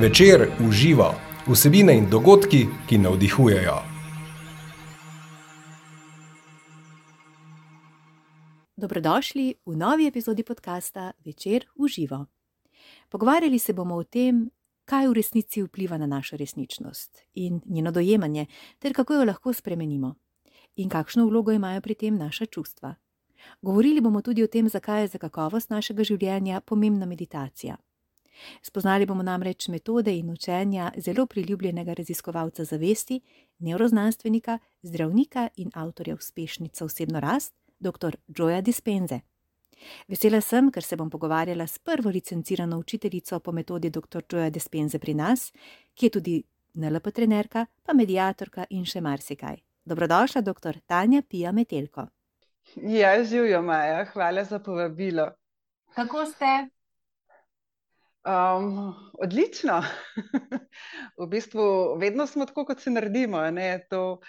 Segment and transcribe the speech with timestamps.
[0.00, 1.14] Večer uživa
[1.46, 3.78] vsebine in dogodki, ki navdihujejo.
[8.76, 12.26] Dobrodošli v novi epizodi podcasta Večer uživa.
[13.08, 14.50] Pogovarjali se bomo o tem,
[14.84, 18.46] kaj v resnici vpliva na našo resničnost in njeno dojemanje,
[18.78, 20.14] ter kako jo lahko spremenimo
[20.76, 22.94] in kakšno vlogo imajo pri tem naša čustva.
[23.62, 27.76] Govorili bomo tudi o tem, zakaj je za kakovost našega življenja pomembna meditacija.
[28.62, 33.20] Spoznali bomo namreč metode in učenja zelo priljubljenega raziskovalca zavesti,
[33.58, 38.16] neuroznanstvenika, zdravnika in avtorja uspešnice osebno rast, dr.
[38.28, 39.20] Joja Dispenze.
[40.08, 44.22] Vesela sem, ker se bom pogovarjala s prvo licencirano učiteljico po metodi dr.
[44.32, 45.52] Joja Dispenze pri nas,
[45.94, 46.42] ki je tudi
[46.74, 49.58] NLP trenerka, pa medijatorka in še marsikaj.
[49.84, 50.80] Dobrodošla, dr.
[50.86, 52.06] Tanja Pija Metelko.
[52.76, 55.30] Ja, živijo, Maja, hvala za povabilo.
[55.94, 56.68] Kako ste?
[58.26, 59.82] Um, odlično.
[61.20, 63.38] v bistvu vedno smo tako, kot se naredimo,
[63.90, 64.20] to,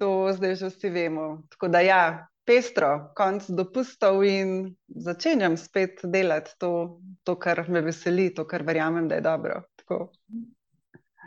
[0.00, 1.42] to zdaj že vsi vemo.
[1.50, 8.30] Tako da, ja, pestro, konc dopustov in začenjam spet delati to, to, kar me veseli,
[8.34, 9.62] to, kar verjamem, da je dobro.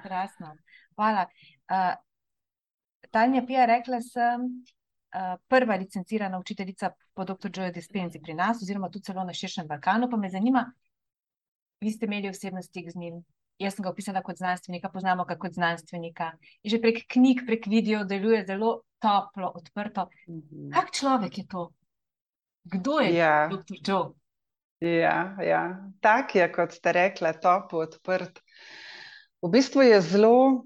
[0.04, 0.56] Krasno.
[0.96, 1.28] Hvala.
[1.70, 1.94] Uh,
[3.12, 4.46] Tanja Pija, rekla sem,
[5.14, 7.50] uh, prva licencirana učiteljica po dr.
[7.54, 10.10] Joe Dispenzi pri nas, oziroma tudi celo na širšem Balkanu.
[10.10, 10.66] Pa me zanima,
[11.82, 13.24] vi ste imeli osebno stik z njim.
[13.60, 16.32] Jaz sem ga opisala kot znanstvenika, poznamo ga kot znanstvenika.
[16.64, 20.10] In že prek knjig, prek video deluje zelo toplo, odprto.
[20.28, 20.74] Mm -hmm.
[20.74, 21.72] Kak človek je to?
[22.64, 23.50] Kdo je ja.
[23.52, 23.76] dr.
[23.88, 24.14] Joe?
[24.80, 25.90] Ja, ja.
[26.02, 28.40] tak je, kot ste rekla, toplo, odprt.
[29.42, 30.66] V bistvu je zelo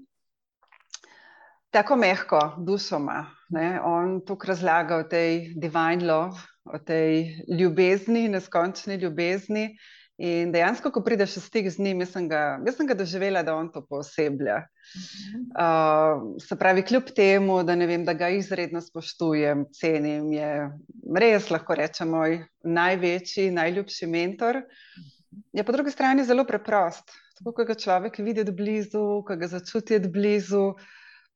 [1.70, 3.26] tako mehko, dušoma.
[3.48, 3.80] Ne?
[3.80, 9.78] On tukaj razlaga o tej divine love, o tej ljubezni, neskončni ljubezni.
[10.22, 13.40] In dejansko, ko prideš v stik z njim, jaz sem ga, jaz sem ga doživela,
[13.42, 14.60] da on to poseblja.
[15.50, 20.52] Uh, se pravi, kljub temu, da, vem, da ga izredno spoštujem, cenim, je
[21.18, 24.62] res, lahko rečem, moj največji, najljubši mentor.
[25.58, 27.10] Je po drugi strani zelo preprost.
[27.40, 30.68] Tako, ko ga človek vidi od blizu, ko ga začuti od blizu,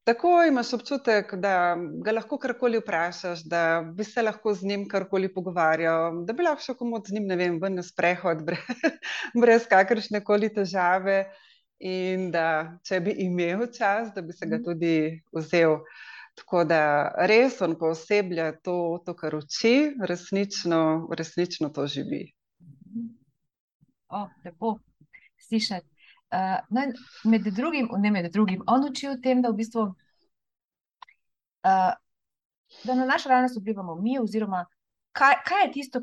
[0.07, 5.27] Tako imaš občutek, da ga lahko karkoli vprašaš, da bi se lahko z njim karkoli
[5.35, 8.85] pogovarjal, da bi lahko šel komod z njim, ne vem, ven na sprehod, brez,
[9.43, 11.25] brez kakršne koli težave.
[11.91, 12.47] In da
[12.87, 14.65] če bi imel čas, da bi se ga mhm.
[14.65, 14.95] tudi
[15.35, 15.81] vzel.
[16.39, 16.81] Tako da
[17.27, 19.75] res on pooseblja to, to, kar uči,
[20.07, 20.81] resnično,
[21.19, 22.23] resnično to živi.
[24.09, 24.77] O, lepo
[25.49, 25.96] slišati.
[26.37, 26.83] Uh, no,
[27.25, 29.87] med drugim, ne med drugim, on uči o tem, da, v bistvu,
[31.65, 31.93] uh,
[32.85, 34.67] da na našo realnost vplivamo mi, oziroma
[35.17, 36.03] kaj, kaj je tisto,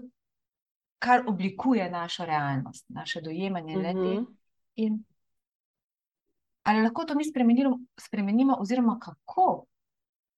[1.04, 3.78] kar oblikuje našo realnost, naše dojemanje.
[3.78, 4.26] Uh -huh.
[4.76, 5.04] In
[6.64, 9.66] ali lahko to mi spremenimo, spremenimo oziroma kako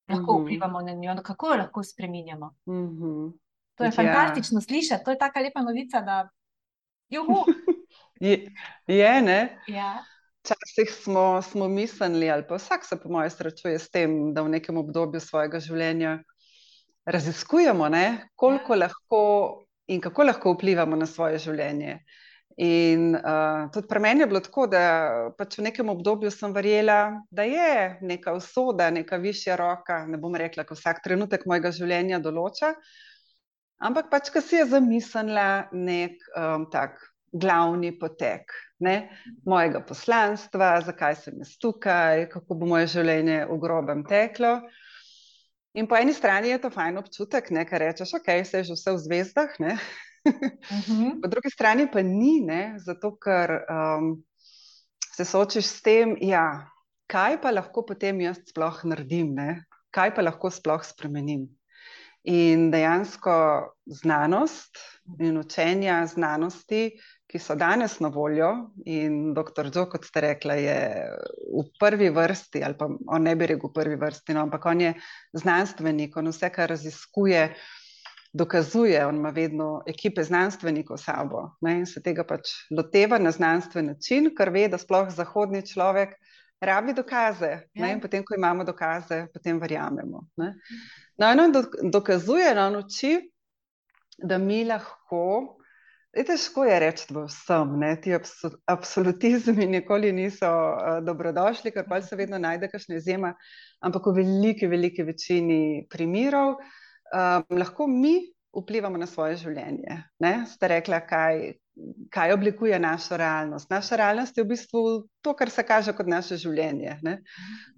[0.09, 0.43] lahko uh -huh.
[0.43, 2.55] vplivamo na njo, kako jo lahko spremenjamo.
[2.65, 3.33] Uh -huh.
[3.75, 3.91] To je ja.
[3.91, 6.29] fantastično slišati, to je tako lepa novica, da
[7.09, 7.51] je vse.
[8.19, 8.51] Je,
[8.87, 9.39] je ne?
[9.67, 10.03] Ja.
[10.45, 14.53] Včasih smo, smo mislili, ali pa vsak se, po mojem, srečuje s tem, da v
[14.53, 16.19] nekem obdobju svojega življenja
[17.05, 18.85] raziskujemo, ne, koliko ja.
[18.85, 19.21] lahko
[19.87, 21.99] in kako lahko vplivamo na svoje življenje.
[22.61, 24.81] In uh, tudi pri meni je bilo tako, da
[25.37, 30.37] pač v nekem obdobju sem verjela, da je neka usoda, neka višja roka, ne bom
[30.39, 32.71] rekla, ko vsak trenutek mojega življenja določa,
[33.83, 37.01] ampak pač, ko si je zamislila nek um, tak
[37.35, 38.95] glavni potek ne,
[39.45, 44.57] mojega poslanstva, zakaj sem jaz tukaj, kako bo moje življenje v grobem teklo.
[45.75, 48.77] In po eni strani je to fajn občutek, ne, kar rečeš, ok, vse je že
[48.77, 49.57] vse v zvezdah.
[49.59, 50.51] Uh mhm.
[50.87, 51.21] -huh.
[51.21, 54.23] Po drugi strani pa ni, ne, zato ker um,
[55.15, 56.67] se soočiš s tem, ja,
[57.07, 61.47] kaj pa lahko potem jaz sploh naredim, ne, kaj pa lahko sploh spremenim.
[62.23, 64.77] In dejansko znanost
[65.19, 68.51] in učenja znanosti ki so danes na voljo.
[68.85, 69.69] In dr.
[69.71, 70.77] Džo, kot ste rekli, je
[71.55, 74.83] v prvi vrsti, ali pa on ne bi rekel v prvi vrsti, no, ampak on
[74.85, 74.93] je
[75.33, 77.47] znanstvenik, on vse, kar raziskuje,
[78.35, 78.99] dokazuje.
[79.07, 84.31] On ima vedno ekipe znanstvenikov sabo ne, in se tega pač loteva na znanstven način,
[84.35, 86.17] ker ve, da sploh zahodni človek.
[86.65, 87.87] Rabi dokaze, ja.
[87.91, 90.21] in potem, ko imamo dokaze, potem verjamemo.
[90.39, 90.53] Ne.
[91.19, 91.51] No, in on
[91.91, 93.17] dokazuje, no, on uči,
[94.17, 95.57] da mi lahko
[96.23, 97.91] težko je reči, vsem ne?
[97.99, 98.13] ti
[98.71, 103.33] absolutizmi nikoli niso uh, dobrodošli, ker pa se vedno najde kakšna izjema,
[103.83, 108.15] ampak v veliki, veliki večini primerov um, lahko mi
[108.55, 109.97] vplivamo na svoje življenje.
[110.23, 110.33] Ne?
[110.47, 111.41] Ste rekla, kaj,
[112.13, 113.69] kaj oblikuje našo realnost.
[113.69, 114.83] Naša realnost je v bistvu
[115.21, 116.99] to, kar se kaže kot naše življenje.
[117.03, 117.19] Ne?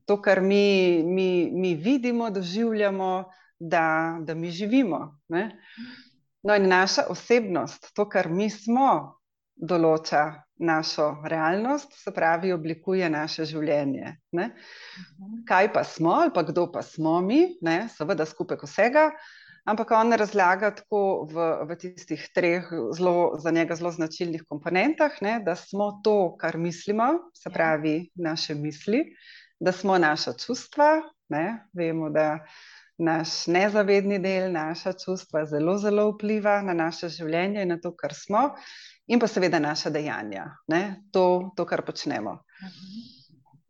[0.06, 3.12] To, kar mi, mi, mi vidimo, doživljamo,
[3.60, 5.18] da, da mi živimo.
[5.34, 5.50] Ne?
[6.44, 9.18] No, in naša osebnost, to, kar mi smo,
[9.58, 14.14] določa našo realnost, se pravi, oblikuje naše življenje.
[14.38, 14.52] Ne?
[15.50, 17.88] Kaj pa smo, ali pa kdo pa smo mi, ne?
[17.94, 19.10] seveda skupek vsega.
[19.68, 25.40] Ampak on razlaga tako v, v tistih treh zelo, za njega zelo značilnih komponentah, ne?
[25.44, 29.04] da smo to, kar mislimo, se pravi, naše misli,
[29.60, 31.02] da smo naša čustva.
[31.34, 31.68] Ne?
[31.76, 32.46] Vemo, da
[32.98, 38.14] naš nezavedni del, naša čustva zelo, zelo vpliva na naše življenje in na to, kar
[38.14, 38.50] smo
[39.08, 40.50] in pa seveda naša dejanja,
[41.12, 42.40] to, to, kar počnemo.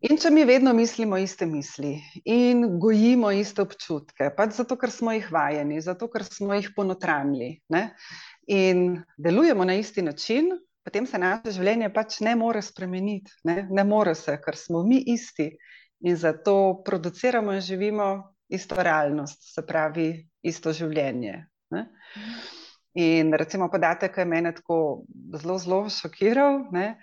[0.08, 1.96] In če mi vedno mislimo iste misli
[2.30, 7.50] in gojimo iste občutke, pač zato, ker smo jih vajeni, zato, ker smo jih ponotranili
[7.74, 7.84] ne?
[8.48, 10.54] in delujemo na isti način,
[10.86, 15.02] potem se naše življenje pač ne more spremeniti, ne, ne more se, ker smo mi
[15.14, 15.50] isti
[16.06, 20.10] in zato produciramo in živimo isto realnost, se pravi,
[20.42, 21.36] isto življenje.
[21.74, 21.84] Ne?
[22.98, 24.80] In recimo podatek, ki je mene tako
[25.38, 26.96] zelo, zelo šokiral, ne,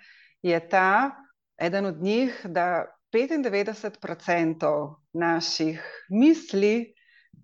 [0.43, 1.15] je ta,
[1.61, 4.71] eden od njih, da 95%
[5.13, 6.93] naših misli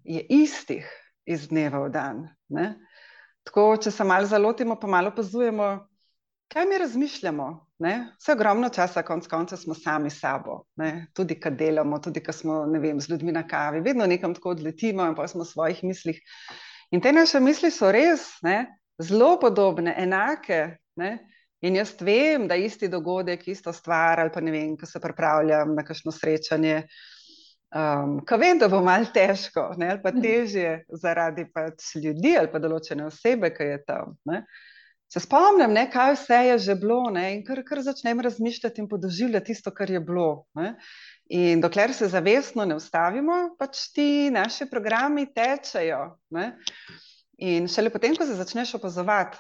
[0.03, 0.89] je istih
[1.25, 2.25] iz dneva v dan.
[2.49, 2.73] Ne.
[3.47, 5.69] Tako, če se malo zalotimo, pa malo opazujemo,
[6.53, 7.47] kaj mi razmišljamo.
[7.79, 7.93] Ne.
[8.19, 11.07] Vse ogromno časa, konc konca, smo sami s sabo, ne.
[11.13, 15.05] tudi kad delamo, tudi kad smo vem, z ljudmi na kavi, vedno nekam tako odletimo
[15.07, 16.19] in pa smo v svojih mislih.
[16.91, 18.65] In te naše misli so res ne,
[19.01, 20.77] zelo podobne, enake.
[20.95, 21.17] Ne?
[21.61, 25.75] In jaz vem, da isti dogodek, isto stvar, ali pa ne vem, ko se pripravljam
[25.75, 26.83] na kakšno srečanje.
[27.71, 32.51] Um, ko vem, da bo malo težko, ne, ali pa težje zaradi pač ljudi ali
[32.51, 34.17] pa določene osebe, ki je tam.
[34.27, 34.41] Ne.
[35.11, 38.87] Se spomnim, ne, kaj vse je že bilo, ne, in kar, kar začnem razmišljati in
[38.87, 40.45] podoživljati tisto, kar je bilo.
[40.55, 40.75] Ne.
[41.35, 46.03] In dokler se zavestno ne ustavimo, pač ti naši programi tečejo.
[46.35, 46.53] Ne?
[47.43, 49.39] In šele potem, ko se začneš opazovati,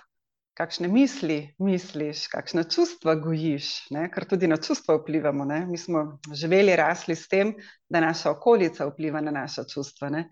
[0.59, 4.09] kakšne misli misliš, kakšne čustva gojiš, ne?
[4.11, 5.45] ker tudi na čustva vplivamo.
[5.47, 5.61] Ne?
[5.69, 7.53] Mi smo živeli, rasli s tem,
[7.89, 10.11] da naša okolica vpliva na naša čustva.
[10.11, 10.25] Ne?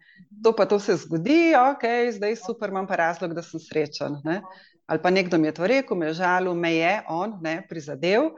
[0.43, 1.87] To pa to se zgodi, ok,
[2.19, 4.19] zdaj super, imam pa razlog, da sem srečen.
[4.27, 4.41] Ne?
[4.89, 8.31] Ali pa nekdo mi je to rekel, me je žalil, me je on ne, prizadel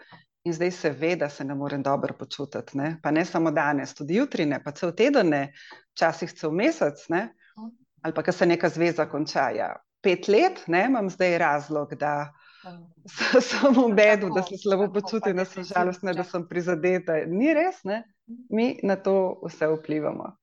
[0.43, 2.77] In zdaj se ve, da se ne morem dobro počutiti.
[2.77, 2.99] Ne?
[3.03, 4.57] Pa ne samo danes, tudi jutri, ne?
[4.63, 5.53] pa cel teden, ne?
[5.93, 7.27] včasih cel mesec, ne?
[8.01, 9.49] ali pa, ker se neka zveza konča.
[9.53, 9.75] Ja.
[10.01, 10.87] Pet let, ne?
[10.89, 12.31] imam zdaj razlog, da
[13.49, 17.19] sem v bedu, da se slabo počutim, da sem žalostna, da sem prizadeta.
[17.29, 18.01] Ni res, ne?
[18.49, 20.37] mi na to vse vplivamo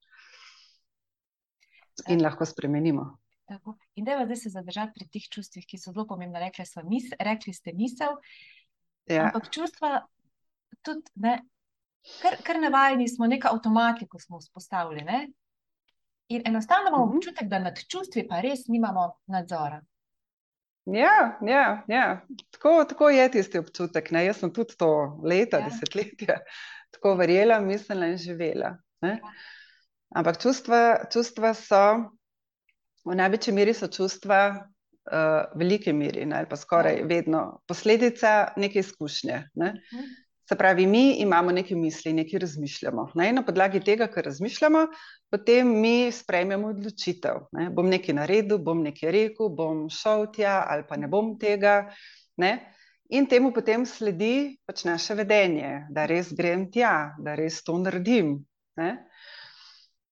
[2.07, 3.17] in lahko spremenimo.
[3.49, 3.79] Tako.
[3.97, 6.43] In da je zdaj se zadržati pri teh čustvih, ki so zelo pomembna.
[6.43, 8.19] Rekli, mis, rekli ste misel,
[9.09, 9.29] Ja.
[9.29, 10.03] Ampak čustva,
[10.85, 11.39] tudi ne,
[12.21, 15.05] kar, kar navajeni smo, neka avtomatiko smo vzpostavili.
[15.05, 15.29] Ne?
[16.29, 17.17] In enostavno imamo mhm.
[17.17, 19.81] občutek, da nad čustvi pa res nimamo nadzora.
[20.89, 22.05] Ja, ja, ja.
[22.50, 24.11] Tako, tako je tisti občutek.
[24.11, 24.25] Ne?
[24.27, 24.91] Jaz sem tudi to
[25.25, 25.69] leta, ja.
[25.69, 26.39] desetletja
[26.93, 28.77] tako verjela, mislila in živela.
[29.05, 29.19] Ne?
[30.17, 31.83] Ampak čustva, čustva so,
[33.09, 37.07] v največji meri so čustva uh, veliki meri, ne, ali pa skoraj ja.
[37.09, 39.43] vedno posledica neke izkušnje.
[39.55, 39.75] Ne.
[39.93, 40.17] Mhm.
[40.49, 43.11] Se pravi, mi imamo neke misli, nekaj razmišljamo.
[43.21, 44.87] Ne, na podlagi tega, kar razmišljamo,
[45.31, 47.43] potem mi sprejmemo odločitev.
[47.53, 47.69] Ne.
[47.71, 51.91] Bom nekaj naredil, bom nekaj rekel, bom šel tja ali pa ne bom tega.
[52.41, 52.53] Ne.
[53.12, 58.38] In temu potem sledi pač naše vedenje, da res grem tja, da res to naredim.
[58.81, 58.91] Ne.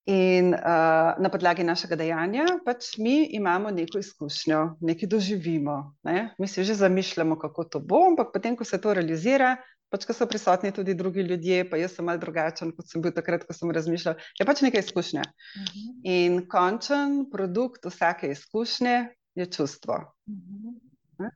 [0.06, 5.96] In uh, na podlagi našega dejanja pač mi imamo neko izkušnjo, nekaj doživimo.
[6.06, 6.28] Ne?
[6.38, 9.56] Mi si že zamišljamo, kako to bo, ampak potem, ko se to realizira,
[9.90, 13.10] pač ko so prisotni tudi drugi ljudje, pa jaz sem mal drugačen, kot sem bil
[13.18, 15.26] takrat, ko sem razmišljal, je pač nekaj izkušnja.
[15.26, 15.74] Uh mhm.
[15.74, 16.00] -huh.
[16.14, 19.94] In končen produkt vsake izkušnje je čustvo.
[20.26, 20.74] Uh mhm.
[21.18, 21.30] -huh.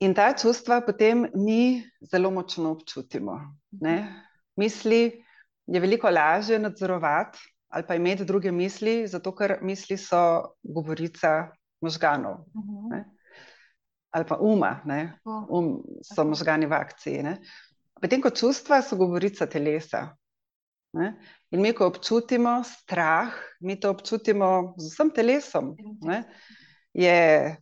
[0.00, 3.40] In ta čustva potem mi zelo močno občutimo.
[3.70, 4.00] Ne?
[4.00, 4.16] Mhm.
[4.56, 5.24] Misli
[5.70, 7.38] je veliko lažje nadzorovati
[7.70, 12.32] ali pa imeti druge misli, zato ker misli so govorica možganov.
[12.32, 12.90] Uh mhm.
[12.90, 13.04] -huh.
[14.10, 15.18] Ali pa uma, ne?
[15.50, 15.82] um
[16.14, 17.22] so možgani v akciji.
[18.02, 20.16] Medtem ko čustva so govorica telesa.
[20.92, 21.14] Ne?
[21.50, 25.76] In mi, ko občutimo strah, mi to občutimo z vsem telesom.
[26.02, 26.24] Ne?
[26.92, 27.56] Je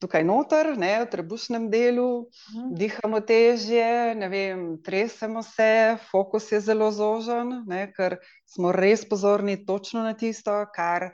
[0.00, 2.70] tukaj noter, ne, v trebušnem delu, mhm.
[2.80, 9.60] dihamo težje, ne vem, tresemo se, fokus je zelo zožen, ne, ker smo res pozorni
[9.66, 11.12] točno na tisto, kar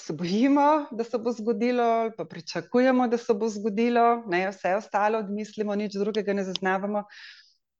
[0.00, 5.20] se bojimo, da se bo zgodilo, pa pričakujemo, da se bo zgodilo, ne, vse ostalo
[5.20, 7.04] odmislimo, nič drugega ne zaznavamo.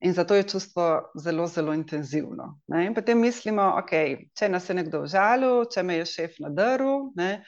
[0.00, 2.60] In zato je čustvo zelo, zelo intenzivno.
[2.72, 2.86] Ne.
[2.86, 7.42] In potem mislimo, okay, če nas je nekdo užalil, če me je šef nadrl, ne,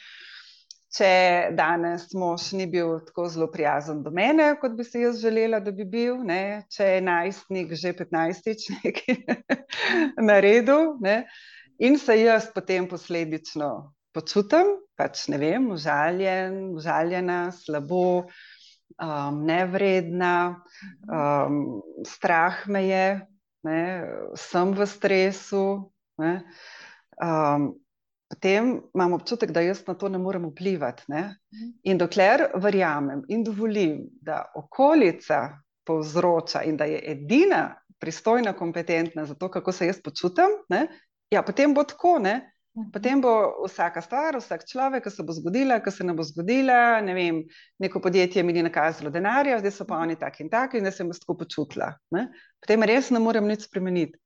[0.93, 1.13] če
[1.57, 5.73] danes mož ni bil tako zelo prijazen do mene, kot bi si jaz želela, da
[5.73, 9.19] bi bil, ne, če je najstnik že petnajstič nekaj
[10.29, 11.23] naredil, ne,
[11.81, 13.73] in se jaz potem posledično
[14.13, 18.29] počutim, pač ne vem, užaljen, užaljena, slabo,
[19.01, 20.35] um, nevredna,
[21.09, 21.63] um,
[22.07, 23.07] strah me je,
[23.65, 23.81] ne,
[24.37, 25.65] sem v stresu.
[26.21, 26.35] Ne,
[27.17, 27.73] um,
[28.33, 31.05] potem imam občutek, da jaz na to ne morem vplivati.
[31.13, 31.25] Ne.
[31.85, 35.43] In dokler verjamem in dovolim, da okolica
[35.85, 37.67] povzroča in da je edina
[38.01, 40.87] pristojna, kompetentna za to, kako se jaz počutim, ne,
[41.31, 42.19] ja, potem bo tako.
[42.23, 42.41] Ne.
[42.93, 43.31] Potem bo
[43.67, 47.03] vsaka stvar, vsak človek, ki se bo zgodila, ki se ne bo zgodila.
[47.05, 47.43] Ne vem,
[47.85, 50.93] neko podjetje mi ni nakazalo denarja, zdaj so pa oni taki in taki, in da
[50.95, 51.91] sem jaz tako počutila.
[52.17, 52.31] Ne?
[52.65, 54.17] Potem res ne morem nič spremeniti.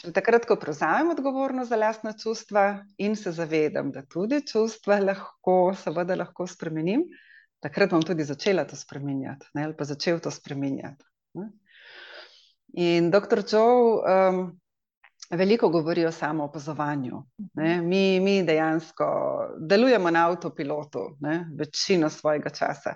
[0.00, 5.74] Šele takrat, ko prevzamem odgovornost za lastna čustva in se zavedam, da tudi čustva lahko,
[5.78, 7.04] seveda lahko spremenim,
[7.62, 9.64] takrat bom tudi začela to spremenjati, ne?
[9.68, 11.04] ali pa začel to spremenjati.
[11.38, 11.50] Ne?
[12.88, 14.00] In doktor Joe.
[14.02, 14.48] Um,
[15.30, 17.22] veliko govori o samo opazovanju.
[17.82, 19.06] Mi, mi dejansko
[19.60, 22.94] delujemo na avtopilotu ne, večino svojega časa.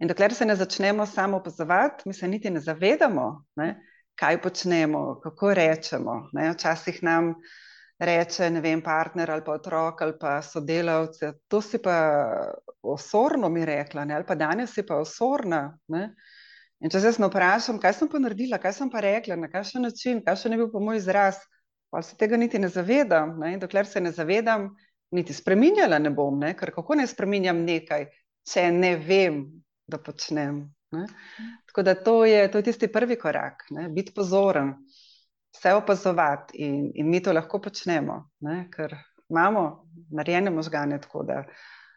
[0.00, 3.80] In dokler se ne začnemo samo opazovati, mi se niti ne zavedamo, ne,
[4.18, 6.28] kaj počnemo, kako rečemo.
[6.32, 6.50] Ne.
[6.52, 7.34] Včasih nam
[7.98, 11.96] reče vem, partner ali pa otrok ali pa sodelavce, to si pa
[12.82, 15.78] osorno mi rekla, ne, ali pa danes si pa osorna.
[15.88, 16.14] Ne.
[16.80, 19.86] In če se jaz vprašam, kaj sem pa naredila, kaj sem pa rekla, na kakšen
[19.86, 21.38] način, kakšen je bil pa moj izraz,
[21.90, 23.38] pa se tega niti ne zavedam.
[23.40, 23.54] Ne?
[23.54, 24.74] In dokler se ne zavedam,
[25.14, 26.52] niti spremenjala ne bom, ne?
[26.58, 28.08] ker kako naj spremenjam nekaj,
[28.50, 29.44] če ne vem,
[29.88, 30.73] da počnem.
[30.94, 31.06] Ne?
[31.66, 33.88] Tako da to je, to je tisti prvi korak, ne?
[33.88, 34.74] biti pozoren,
[35.54, 38.68] vse opazovati in, in mi to lahko počnemo, ne?
[38.72, 38.96] ker
[39.28, 39.64] imamo
[40.10, 41.44] narejene možgane tako, da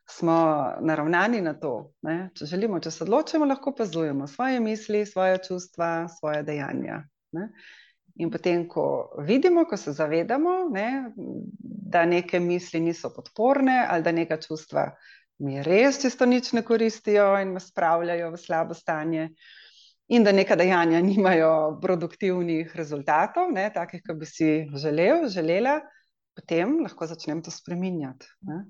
[0.10, 0.38] smo
[0.82, 1.92] naravnani na to.
[2.02, 2.30] Ne?
[2.36, 7.02] Če želimo, če se odločimo, lahko opazujemo svoje misli, svoje čustva, svoje dejanja.
[7.36, 7.50] Ne?
[8.18, 11.12] In potem, ko vidimo, ko se zavedamo, ne,
[11.92, 14.88] da neke misli niso podporne ali da neka čustva
[15.40, 19.30] mi res čisto nič ne koristijo in me spravljajo v slabo stanje,
[20.08, 21.52] in da neka dejanja nimajo
[21.82, 25.80] produktivnih rezultatov, ne, takih, kot bi si želel, želela,
[26.38, 28.30] potem lahko začnem to spreminjati.
[28.48, 28.64] Ne.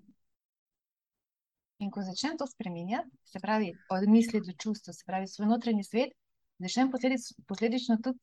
[1.77, 5.83] In ko začnem to spreminjati, se pravi, od misli do čustva, se pravi, svoj notranji
[5.85, 6.15] svet,
[6.63, 8.17] začnem posledic, posledično tudi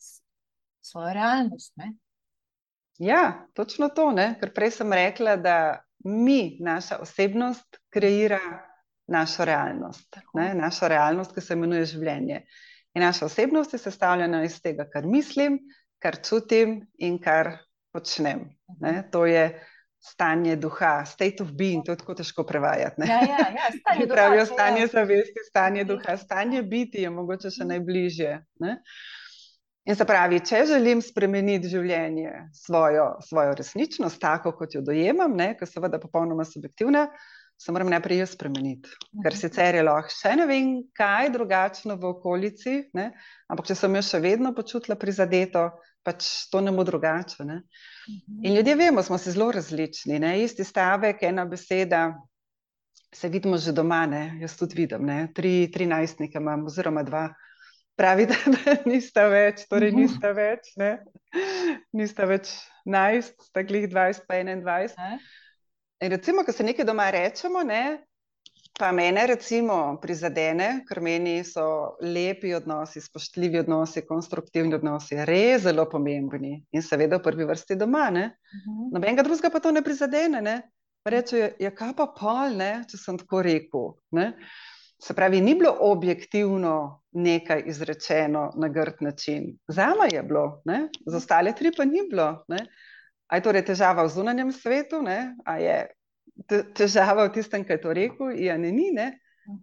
[0.83, 1.77] svojo realnost.
[1.77, 1.93] Ne?
[2.99, 4.33] Ja, točno to, ne?
[4.41, 5.57] ker prej sem rekla, da
[6.05, 8.41] mi, naša osebnost, kreira
[9.07, 10.17] našo realnost.
[10.35, 10.55] Ne?
[10.55, 12.43] Našo realnost, ki se imenuje življenje.
[12.95, 15.59] In naša osebnost je sestavljena iz tega, kar mislim,
[15.99, 17.57] kar čutim in kar
[17.93, 18.47] počnem.
[18.81, 19.03] Ne?
[19.13, 19.49] To je
[20.05, 23.09] stanje duha, state of being, to je tako težko prevajati.
[23.09, 24.15] Ja, ja, ja, stanje duha.
[24.15, 28.35] Pravijo stanje zavesti, stanje duha, stanje biti je mogoče še najbližje.
[28.61, 28.77] Ne?
[29.85, 35.67] In se pravi, če želim spremeniti življenje, svojo, svojo resničnost, tako kot jo dojemam, ki
[35.67, 37.05] je seveda popolnoma subjektivna,
[37.61, 38.89] se moram najprej jaz spremeniti.
[39.23, 39.41] Ker mhm.
[39.41, 43.11] sicer je lahko še ne vem, kaj drugačno v okolici, ne?
[43.53, 45.69] ampak če sem jo še vedno počutila prizadeto,
[46.05, 47.45] pač to ne bo drugače.
[47.45, 47.61] Ne?
[48.09, 48.57] In mhm.
[48.57, 50.17] ljudje vemo, smo si zelo različni.
[50.17, 50.39] Ne?
[50.47, 52.07] Isti stavek, ena beseda.
[53.15, 54.25] Se vidimo že doma, ne?
[54.41, 55.27] jaz tudi vidim, ne?
[55.37, 57.29] tri, tri najstnike imam, oziroma dva
[57.97, 60.01] pravite, da nista več, torej mhm.
[60.05, 60.97] nista več, ne?
[61.95, 62.53] nista več
[62.87, 65.23] najst, taklih 20 pa 21.
[66.05, 68.05] In recimo, ko se nekaj doma rečemo, ne,
[68.79, 71.65] pa mene recimo prizadene, ker meni so
[72.03, 78.09] lepi odnosi, spoštljivi odnosi, konstruktivni odnosi, res zelo pomembni in seveda v prvi vrsti doma,
[78.15, 78.29] ne.
[78.59, 78.93] Mhm.
[78.95, 80.61] Nobenega drugega pa to ne prizadene, ne.
[81.05, 84.33] Rečejo, ja, kaj pa pol, ne, če sem tako rekel, ne.
[85.05, 89.59] Se pravi, ni bilo objektivno nekaj izrečeno na grd način.
[89.69, 90.89] Za me je bilo, ne?
[91.07, 92.45] za ostale tri pa ni bilo.
[92.49, 92.67] Ne?
[93.29, 95.35] A je torej težava v zunanjem svetu, ne?
[95.45, 95.77] a je
[96.75, 98.89] težava v tistem, kaj je to rekel, ja ne ni.
[98.97, 99.11] Ne?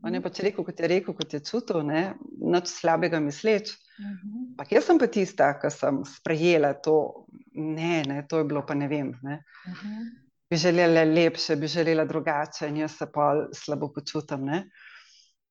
[0.05, 1.81] On je pač rekel, kot je rekel, kot je čutil,
[2.53, 3.74] noč slabega misleč.
[3.98, 7.25] Ampak jaz sem pa tista, ki sem sprejela to,
[7.57, 9.10] ne, ne, to je bilo pa ne vem.
[9.25, 9.41] Ne?
[10.51, 14.45] Bi želela lepše, bi želela drugače, in jaz se pa slabo počutim.
[14.45, 14.63] Ne?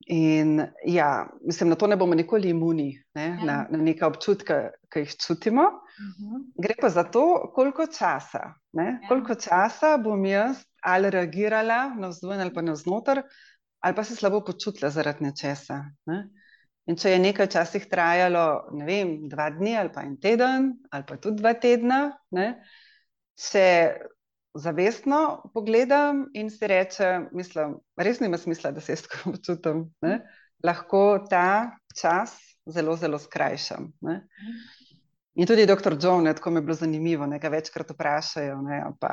[0.06, 3.26] In ja, mislim, na to ne bomo nikoli imuni, ne?
[3.26, 3.44] Ja.
[3.44, 4.56] na, na neke občutke,
[4.92, 5.62] ki jih čutimo.
[5.62, 6.34] Uh mhm.
[6.34, 6.44] -huh.
[6.62, 8.98] Gre pa za to, koliko časa, ja.
[9.08, 13.22] koliko časa bom jaz ali reagirala na vzven ali pa na vznoter,
[13.80, 15.84] ali pa se slabo počutila zaradi nečesa.
[16.06, 16.28] Ne?
[16.86, 21.04] In če je nekaj časih trajalo, ne vem, dva dni ali pa en teden, ali
[21.06, 22.54] pa tudi dva tedna, ne?
[23.50, 23.94] če
[24.54, 29.84] zavestno pogledam in si rečem, mislim, res nima smisla, da se jaz tako počutim.
[30.02, 30.20] Ne?
[30.64, 33.92] Lahko ta čas zelo, zelo skrajšam.
[34.00, 34.22] Ne?
[35.38, 39.12] In tudi doktor John, tako mi je bilo zanimivo, nekaj večkrat vprašajo, ne, pa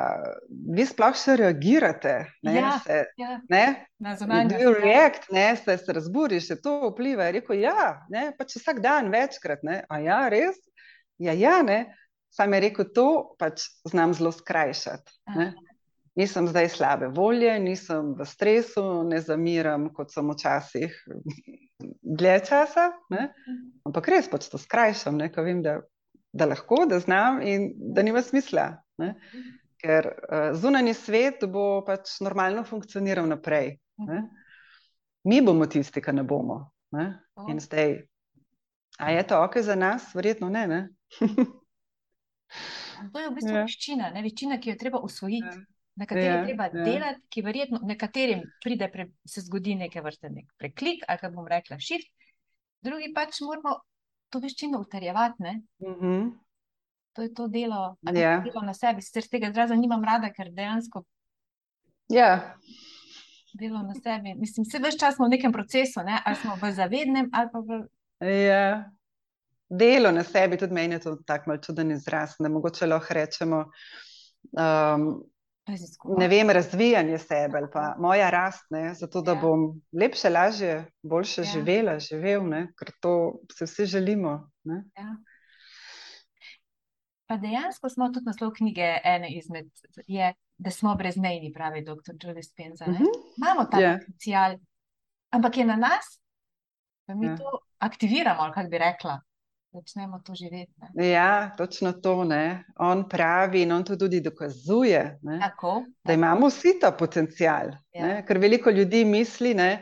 [0.75, 3.38] vi sploh še reagirate, ne, Ja, se, ja.
[3.50, 4.82] ne, Na Do zunanjost, you ja.
[4.82, 7.29] react, ne, se, se razburiš, se to vpliva.
[7.29, 9.63] Je rekel, ja, ne, pač vsak dan večkrat.
[9.63, 9.84] Ne.
[9.89, 10.58] A ja, res?
[11.22, 11.79] Ja, ja, ne.
[12.38, 13.08] Sam je rekel, to
[13.39, 15.15] pač znam zelo skrajšati.
[15.36, 15.53] Ne.
[16.17, 20.96] Nisem zdaj slabe volje, nisem v stresu, ne zamiram, kot sem včasih
[22.01, 22.88] dlje časa.
[23.13, 23.27] Ne.
[23.86, 25.79] Ampak res pač to skrajšam, ne, ko vem, da,
[26.34, 28.70] da lahko, da znam in da nima smisla.
[29.01, 29.13] Ne.
[29.82, 33.75] Ker uh, zunanji svet bo pač normalno funkcioniral naprej.
[34.06, 34.24] Ne.
[35.25, 36.63] Mi bomo tisti, ki ne bomo.
[36.94, 37.12] Ne.
[37.50, 37.98] In zdaj,
[39.01, 40.13] a je to ok za nas?
[40.17, 40.67] Verjetno ne.
[40.70, 40.82] ne?
[43.13, 43.63] To je v bistvu Ja.
[43.63, 44.22] veščina, ne?
[44.22, 45.66] veščina, ki jo treba usvojiti, Ja.
[45.96, 46.84] na kateri je Ja, treba ja.
[46.84, 51.48] delati, ki verjetno nekaterim pride, pre, se zgodi neke vrste nek preklik, ali kako bom
[51.48, 52.08] rekla, shift,
[52.82, 53.75] drugi pač moramo
[54.30, 55.62] to veščino utrjevati, ne?
[55.82, 56.30] Mhm.
[57.13, 58.39] To je to delo, a ne, Ja.
[58.42, 59.01] delo na sebi.
[59.01, 61.04] Sicer tega izraza nimam rada, ker dejansko
[62.10, 62.56] Ja,
[63.54, 66.20] delo na sebi, mislim, vse več čas smo v nekem procesu, ne?
[66.25, 67.80] ali smo v zavednem, ali pa v
[68.22, 68.92] ja.
[69.70, 72.36] Delo na sebi, tudi meni je to tako malce čuden izraz.
[72.40, 73.66] Ne mogoče lahko rečemo.
[74.52, 75.24] Um,
[76.18, 79.42] ne vem, razvijanje sebe ali pa moja rast, ne, zato da Ja.
[79.42, 79.60] bom
[79.94, 81.46] lepše, lažje, boljše Ja.
[81.46, 83.12] živela, živel, ne, ker to
[83.52, 84.38] si vsi želimo.
[84.64, 84.84] Ne.
[84.96, 85.16] Ja.
[87.26, 89.68] Pa dejansko smo tudi naslov knjige ene izmed,
[90.08, 92.16] je, da smo brezmejni, pravi dr.
[92.16, 92.86] Joe Dispenza.
[92.86, 92.92] ne.
[92.94, 93.04] Mhm.
[93.38, 93.98] Imamo ta Ja.
[93.98, 94.56] potencial,
[95.30, 96.22] ampak je na nas,
[97.08, 97.36] da mi Ja.
[97.38, 97.44] to
[97.80, 99.20] aktiviramo, kako bi rekla,
[99.77, 100.74] začnemo to živeti.
[100.94, 101.09] Ne.
[101.09, 102.24] Ja, točno to.
[102.24, 102.63] Ne.
[102.77, 107.72] On pravi in on to tudi dokazuje, ne, Tako, da imamo vsi ta potencial.
[107.94, 108.07] Ja.
[108.07, 109.77] Ne, ker veliko ljudi misli, da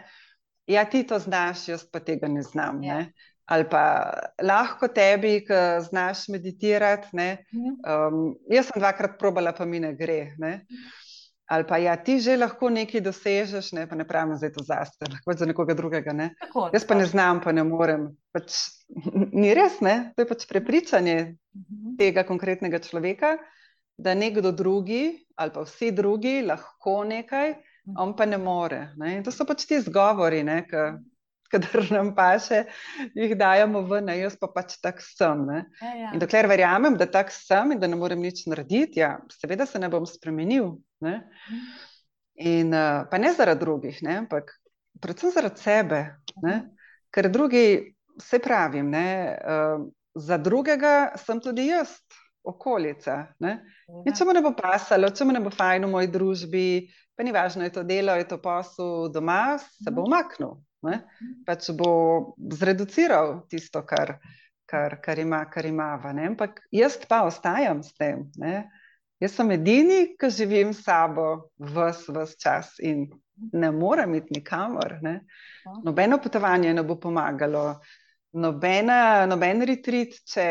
[0.67, 2.83] ja, ti to znaš, jaz pa tega ne znam.
[2.83, 2.97] Ja.
[2.97, 3.13] Ne.
[3.45, 4.09] Ali pa
[4.41, 7.07] lahko tebi, ki znaš meditirati.
[7.13, 7.73] Ne, Mhm.
[7.85, 10.33] um, jaz sem dvakrat probala, pa mi ne gre.
[10.37, 10.65] Ne.
[11.45, 14.97] Ali pa ja, ti že lahko nekaj dosežeš, ne, pa ne pravim zdaj to zase,
[15.05, 16.13] lahko za nekoga drugega.
[16.13, 16.31] Ne.
[16.41, 18.07] Tako, Jaz pa ne znam, pa ne morem.
[18.33, 18.55] Pač,
[19.31, 20.11] ni res, ne?
[20.15, 21.95] to je pač prepričanje Mhm.
[21.97, 23.37] tega konkretnega človeka,
[23.97, 27.53] da nekdo drugi ali pa vsi drugi lahko nekaj,
[27.97, 28.89] on pa ne more.
[28.97, 29.17] Ne?
[29.17, 30.65] In to so pač ti zgovori, ne?
[31.55, 32.63] Kadar nam paše,
[33.15, 35.45] jih dajemo ven, jaz pa pač tak sem.
[35.47, 35.63] Ne?
[35.81, 36.11] Ja, ja.
[36.13, 39.81] In dokler verjamem, da tak sem in da ne morem nič narediti, ja, seveda se
[39.81, 40.73] ne bom spremenil.
[41.05, 41.17] Ne?
[42.45, 44.19] In uh, pa ne zaradi drugih, ne?
[44.25, 44.51] ampak
[45.01, 46.01] predvsem zaradi sebe.
[46.43, 46.59] Ne?
[47.15, 49.07] Ker drugi, se pravim, ne,
[49.39, 51.95] uh, za drugega sem tudi jaz,
[52.45, 53.17] okolica.
[53.41, 53.57] Ne?
[54.05, 56.67] In če mu ne bo pasalo, če mu ne bo fajn v moji družbi,
[57.17, 60.57] pa ni važno, je to delo, je to posel doma, se bo umaknil.
[60.85, 61.01] Ne?
[61.47, 61.91] Pač bo
[62.37, 64.17] zreduciral tisto, kar,
[64.69, 65.69] kar, kar ima, kar.
[66.13, 66.29] Ne?
[66.31, 68.27] Ampak jaz pa ostajam s tem.
[68.41, 68.65] Ne?
[69.23, 73.07] Jaz sem edini, ki živim s sabo vse ves čas in
[73.53, 74.97] ne morem iti nikamor.
[75.01, 75.19] Ne?
[75.83, 77.79] Nobeno potovanje ne bo pomagalo,
[78.35, 80.47] nobena, noben retrit, če,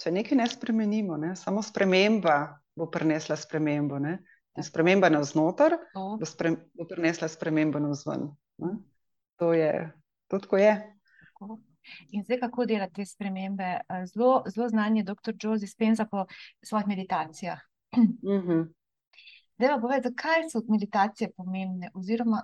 [0.00, 1.16] če nekaj ne spremenimo.
[1.20, 1.32] Ne?
[1.36, 2.38] Samo sprememba
[2.76, 3.98] bo prinesla spremembo.
[4.02, 4.18] Ne?
[4.54, 6.14] In sprememba navznoter To.
[6.20, 8.28] bo, spre, bo prinesla spremembo navzven.
[8.62, 8.74] Ne?
[9.36, 9.92] To je,
[10.28, 10.74] to tako je.
[11.24, 11.58] Tako.
[12.10, 13.80] In zdaj, kako delati te spremembe?
[14.06, 15.34] Zelo, zelo znan je dr.
[15.36, 16.26] Joe Dispenza po
[16.62, 17.60] svojih meditacijah.
[18.24, 18.62] Mhm.
[19.56, 22.40] Zdaj pa povej, zakaj so meditacije pomembne, oziroma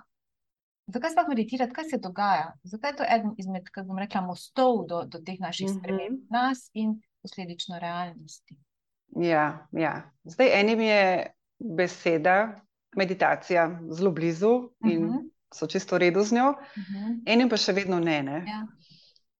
[0.87, 2.53] zakaj sploh meditirati, kaj se dogaja?
[2.63, 5.79] Zakaj je to eden izmed, kako bom rekla, mostov do, do teh naših Mhm.
[5.79, 8.55] sprememb, nas in posledično realnosti?
[9.15, 10.11] Ja, ja.
[10.23, 11.27] Zdaj enim je
[11.59, 12.55] beseda,
[12.95, 15.30] meditacija zelo blizu in Mhm.
[15.53, 17.21] So čisto v redu z njo, Mhm.
[17.27, 18.21] enim pa še vedno ne.
[18.23, 18.43] ne?
[18.47, 18.61] Ja.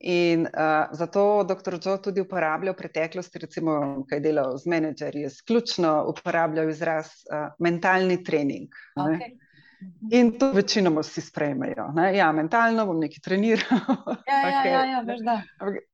[0.02, 1.78] In uh, zato dr.
[1.78, 3.76] Joe tudi uporablja v preteklosti, recimo,
[4.10, 8.70] kaj je delal z menedžerji, izključno uporabljal izraz uh, mentalni trening.
[8.98, 9.04] ne.
[9.04, 9.38] Okay.
[9.82, 10.08] Mhm.
[10.12, 11.88] In to večinoma vsi sprejmejo.
[11.96, 12.12] Ne?
[12.14, 13.80] Ja, mentalno bom nekaj treniral.
[14.28, 14.72] Ja, ja, okej.
[14.72, 15.42] ja, ja, veš, da.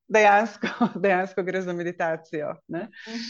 [0.08, 0.68] Dejansko,
[1.04, 2.56] dejansko gre za meditacijo.
[2.68, 2.88] Ne?
[3.08, 3.28] Mhm.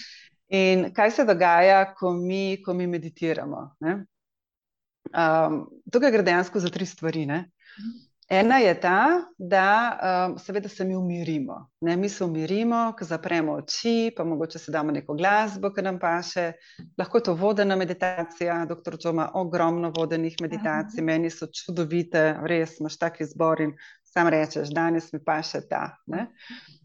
[0.50, 3.76] In kaj se dogaja, ko mi, ko mi meditiramo?
[3.80, 4.06] ne?
[5.14, 7.26] Um, tukaj gre dejansko za tri stvari.
[7.26, 7.46] Ne?
[8.30, 9.68] Ena je ta, da
[10.28, 11.70] um, seveda se mi umirimo.
[11.82, 11.96] Ne?
[11.98, 16.52] Mi se umirimo, ko zapremo oči, pa mogoče si damo neko glasbo, ki nam paše.
[16.98, 18.66] Lahko je to vodena meditacija.
[18.66, 23.78] Doktor Džo ima ogromno vodenih meditacij, meni so čudovite, res imaš taki zbor in
[24.14, 25.82] sam rečeš, danes mi pa še ta.
[26.12, 26.28] Ne?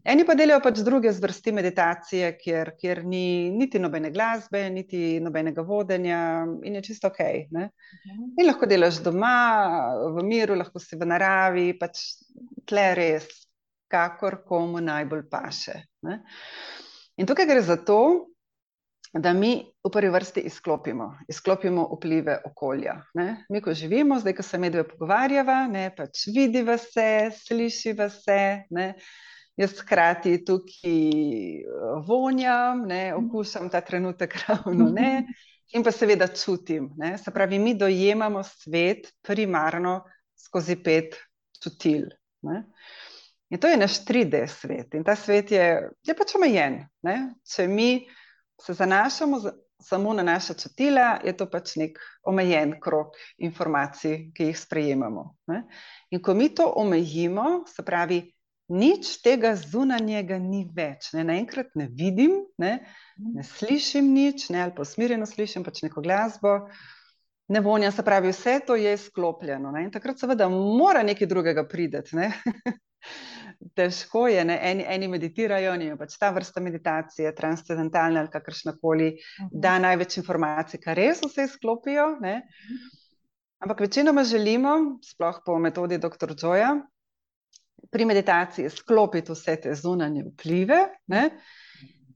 [0.03, 5.63] Eni pa delajo pač druge zvrsti meditacije, kjer, kjer ni niti nobene glasbe, niti nobenega
[5.65, 6.19] vodenja
[6.67, 7.21] in je čisto ok.
[7.55, 7.69] Ne?
[8.11, 9.37] In lahko delaš doma,
[10.17, 12.03] v miru, lahko si v naravi, pač
[12.69, 13.29] tle res,
[13.93, 15.79] kakor komu najbolj paše.
[16.07, 16.21] Ne?
[17.21, 18.32] In tukaj gre za to,
[19.13, 22.95] da mi v prvi vrsti izklopimo, izklopimo vplive okolja.
[23.13, 23.45] Ne?
[23.49, 28.39] Mi, ko živimo, zdaj, ko se medve pogovarjava, ne, pač vidiva se, slišiva se.
[28.73, 28.93] Ne?
[29.57, 30.95] Jaz hkrati tukaj
[31.61, 35.27] eh, vonjam, ne, okušam ta trenutek ravno ne,
[35.77, 36.89] in pa seveda čutim.
[36.97, 37.13] Ne.
[37.21, 39.99] Se pravi, mi dojemamo svet primarno
[40.33, 41.19] skozi pet
[41.61, 42.09] čutil.
[42.49, 42.63] Ne.
[43.53, 45.65] In to je naš 3D svet in ta svet je,
[46.01, 46.81] je pač omejen.
[47.05, 47.17] Ne.
[47.45, 48.07] Če mi
[48.61, 49.39] se zanašamo
[49.83, 55.25] samo na naša čutila, je to pač nek omejen krok informacij, ki jih sprejemamo.
[55.51, 55.63] Ne?
[56.11, 58.21] In ko mi to omejimo, se pravi,
[58.73, 61.11] nič tega zunanjega ni več.
[61.13, 61.25] Ne?
[61.27, 62.77] Naenkrat ne vidim, ne,
[63.17, 64.63] ne slišim nič, ne?
[64.63, 66.57] ali pa usmirjeno slišim pač neko glasbo.
[67.51, 69.73] Ne vonja, se pravi, vse to je sklopljeno.
[69.75, 69.83] Ne?
[69.83, 71.99] In takrat, seveda, mora nekaj drugega priti.
[73.75, 74.57] težko je, ne?
[74.71, 79.49] eni, eni meditirajo, in pač ta vrsta meditacije, transcendentalna ali kakršna koli, uh -huh.
[79.51, 82.17] da največ informacij, kar res vse sklopijo.
[82.21, 82.41] Ne?
[83.59, 86.35] Ampak večinoma želimo, sploh po metodi dr.
[86.41, 86.75] Joja,
[87.91, 91.29] pri meditaciji sklopiti vse te zunanje vplive ne?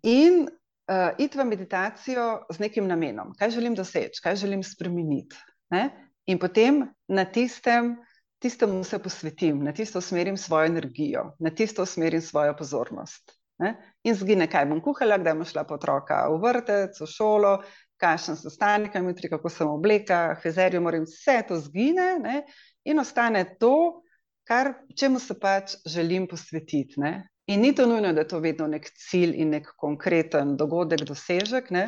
[0.04, 5.36] in uh, iti v meditacijo z nekim namenom, kaj želim doseči, kaj želim spremeniti.
[5.70, 5.90] Ne?
[6.26, 7.96] In potem na tistem
[8.40, 13.32] tistemu se posvetim, na tisto usmerim svojo energijo, na tisto usmerim svojo pozornost.
[13.60, 13.74] Ne?
[14.04, 17.54] In zgine, kaj bom kuhala, kdaj bom šla po otroka v vrtec, v šolo,
[17.98, 22.44] kakšen sestanek, jutri, kako sem obleka, fezerijo, moram vse to zgine ne?
[22.86, 24.04] in ostane to,
[24.48, 27.02] kar, čemu se pač želim posvetiti.
[27.02, 27.30] Ne?
[27.48, 31.72] In ni to nujno, da je to vedno nek cilj in nek konkreten dogodek, dosežek.
[31.74, 31.88] Ne?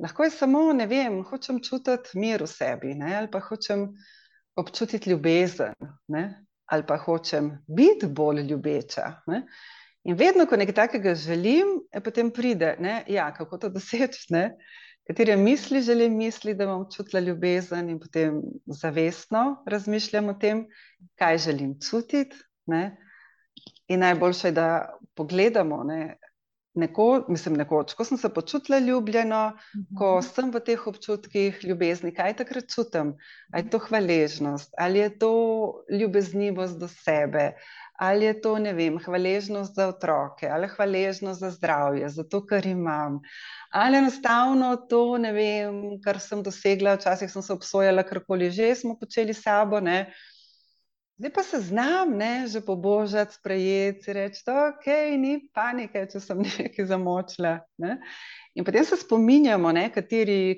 [0.00, 3.16] Lahko je samo, ne vem, hočem čutiti mir v sebi ne?
[3.18, 3.90] ali pa hočem
[4.60, 5.74] občutiti ljubezen,
[6.08, 6.24] ne?
[6.70, 9.12] ali pa hočem biti bolj ljubeča.
[9.26, 9.42] Ne?
[10.04, 13.02] In vedno, ko nekaj takega želim, potem pride, ne?
[13.08, 14.28] ja, kako to doseči.
[15.10, 20.66] Katere misli želim misliti, da bom čutila ljubezen, in potem zavestno razmišljam o tem,
[21.18, 22.36] kaj želim čutiti.
[22.66, 22.96] Ne?
[23.88, 26.16] In najboljše je, da pogledamo, ne?
[26.74, 29.98] Neko, mislim, nekoč, ko sem se počutila ljubljeno, uh -huh.
[29.98, 30.26] ko mhm.
[30.26, 33.16] sem v teh občutkih ljubezni, kaj takrat čutim?
[33.52, 35.32] Ali je to hvaležnost, ali je to
[35.90, 37.52] ljubeznivost do sebe,
[38.00, 42.66] ali je to, ne vem, hvaležnost za otroke, ali hvaležnost za zdravje, za to, kar
[42.66, 43.20] imam.
[43.70, 48.98] Ali enostavno to, ne vem, kar sem dosegla, včasih sem se obsojala, karkoli že smo
[48.98, 49.80] počeli s sabo.
[49.80, 50.12] Ne?
[51.20, 54.86] Zdaj pa se znam, ne, že pobožati, sprejeti, reči, da ok,
[55.20, 57.58] ni panike, če sem nekaj zamočila.
[57.84, 57.98] Ne.
[58.56, 60.56] In potem se spominjamo, ne, kateri,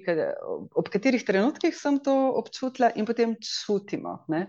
[0.78, 4.12] ob katerih trenutkih sem to občutila, in potem čutimo.
[4.30, 4.44] Ne.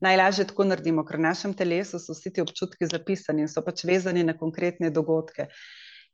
[0.00, 3.82] Najlažje tako naredimo, ker v našem telesu so vsi ti občutki zapisani in so pač
[3.84, 5.50] vezani na konkretne dogodke.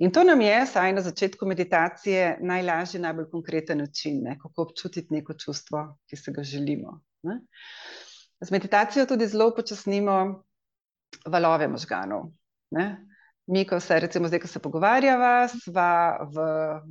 [0.02, 5.14] In to nam je, saj na začetku meditacije, najlažji, najbolj konkreten način, ne, kako občutiti
[5.14, 6.96] neko čustvo, ki se ga želimo.
[7.30, 7.38] Ne.
[8.44, 10.44] Z meditacijo tudi zelo počasnimo
[11.26, 12.28] valove možganov.
[12.76, 13.06] Ne?
[13.46, 15.88] Mi, ko se, recimo, zdaj, ko se pogovarjava, sva
[16.32, 16.44] v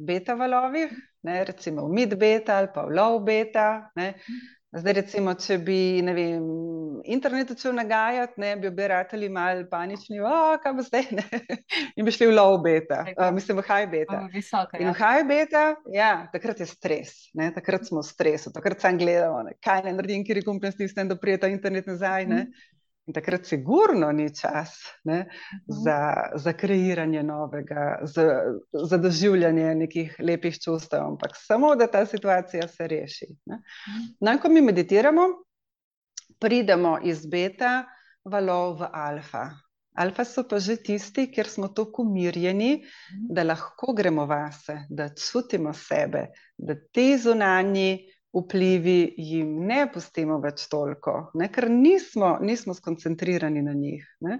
[0.05, 0.91] beta valovih,
[1.25, 1.43] ne?
[1.45, 3.89] recimo v mid beta ali pa v low beta.
[3.95, 4.13] Ne?
[4.73, 6.45] Zdaj, recimo, če bi vem,
[7.05, 10.17] internet začel nagajati, ne, bi obirateli malo panični,
[10.63, 11.25] kaj bo zdaj, ne?
[11.93, 14.23] in bi šli v low beta, uh, mislim v high beta.
[14.33, 17.51] Visoka, in v high beta, ja, takrat je stres, ne?
[17.53, 19.53] takrat smo v stresu, takrat sam gledamo, ne?
[19.61, 22.25] kaj ne naredim, kjer je stisnem, da prijeta internet nazaj.
[22.25, 22.47] Ne?
[23.03, 25.59] In takrat, sigurno, ni čas ne, -huh.
[25.83, 25.97] za,
[26.35, 32.87] za kreiranje novega, za, za doživljanje nekih lepih čustev, ampak samo da ta situacija se
[32.87, 33.25] reši.
[33.25, 33.59] -huh.
[34.19, 35.21] No, ko mi meditiramo,
[36.39, 37.85] pridemo iz beta
[38.25, 39.49] valov v alfa.
[39.95, 43.27] Alfa so pa že tisti, kjer smo tako umirjeni, -huh.
[43.35, 50.65] da lahko gremo vase, da čutimo sebe, da ti zunanji vplivi jim ne pustimo več
[50.71, 51.49] toliko, ne?
[51.53, 54.07] ker nismo, nismo skoncentrirani na njih.
[54.25, 54.39] Ne?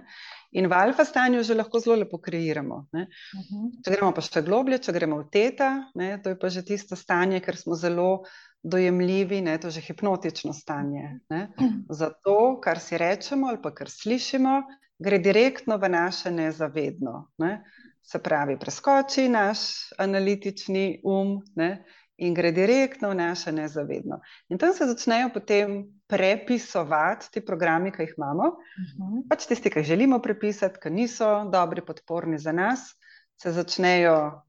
[0.58, 2.86] In v alfa stanju že lahko zelo lepo kreiramo.
[2.92, 3.12] Uh mhm.
[3.12, 3.70] -huh.
[3.84, 6.18] Če gremo pa še globlje, če gremo v teta, ne?
[6.22, 8.24] to je pa že tisto stanje, ker smo zelo
[8.64, 11.20] dojemljivi, ne, to je že hipnotično stanje.
[11.28, 11.48] Ne.
[11.88, 14.62] Zato, kar si rečemo ali pa kar slišimo,
[14.98, 17.28] gre direktno v naše nezavedno.
[17.38, 17.64] Ne.
[18.02, 19.58] Se pravi, preskoči naš
[19.98, 21.84] analitični um ne,
[22.16, 24.20] in gre direktno v naše nezavedno.
[24.48, 28.48] In tam se začnejo potem prepisovati ti programi, ki jih imamo.
[28.48, 28.58] Uh
[28.98, 29.28] -huh.
[29.28, 32.94] Pač tisti, ki jih želimo prepisati, ki niso dobri, podporni za nas,
[33.42, 34.42] se začnejo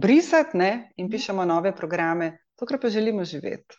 [0.00, 3.76] brisati ne, in pišemo nove programe, tokrat pa želimo živeti.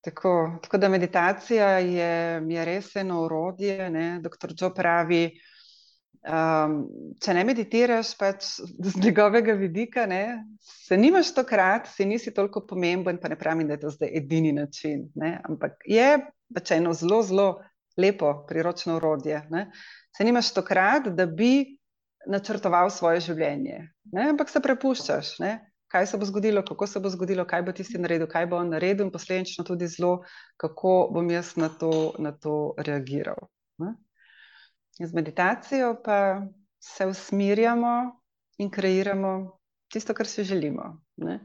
[0.00, 3.90] Tako, tako da meditacija je, je res eno urodje.
[4.22, 5.40] Doktor Joe pravi,
[6.28, 6.74] um,
[7.22, 13.20] če ne meditiraš, pač z njegovega vidika, ne, se nimaš tokrat, si nisi toliko pomemben,
[13.22, 15.08] pa ne pravim, da je to zdaj edini način.
[15.18, 16.10] Ne, ampak je
[16.54, 17.48] pač eno zelo, zelo
[17.98, 19.42] lepo, priročno urodje.
[20.16, 21.78] Se nimaš tokrat, da bi
[22.28, 25.38] načrtoval svoje življenje, ne, ampak se prepuščaš.
[25.44, 28.56] Ne kaj se bo zgodilo, kako se bo zgodilo, kaj bo tisti naredil, kaj bo
[28.56, 30.22] on naredil, in posledično tudi zelo,
[30.56, 33.48] kako bom jaz na to, na to reagiral.
[33.78, 33.94] Ne?
[34.98, 36.42] Z meditacijo pa
[36.78, 38.20] se usmirjamo
[38.58, 39.58] in kreiramo
[39.92, 41.00] tisto, kar si želimo.
[41.16, 41.40] Ne?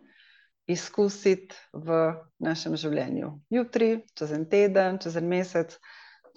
[0.67, 3.29] Izkusiti v našem življenju.
[3.49, 5.75] Jutri, čez en teden, čez en mesec,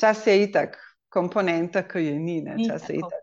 [0.01, 0.77] čas je itak,
[1.13, 2.57] komponenta, ki je ni, ne?
[2.67, 3.23] čas je itak.